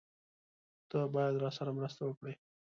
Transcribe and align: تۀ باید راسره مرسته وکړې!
تۀ 0.89 0.99
باید 1.13 1.39
راسره 1.43 1.71
مرسته 1.77 2.01
وکړې! 2.05 2.33